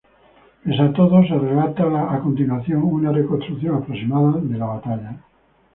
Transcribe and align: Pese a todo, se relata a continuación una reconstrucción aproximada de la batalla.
Pese 0.61 0.81
a 0.87 0.93
todo, 0.99 1.15
se 1.29 1.35
relata 1.47 1.85
a 2.15 2.17
continuación 2.25 2.81
una 2.97 3.11
reconstrucción 3.19 3.75
aproximada 3.75 4.31
de 4.51 4.57
la 4.57 4.65
batalla. 4.65 5.11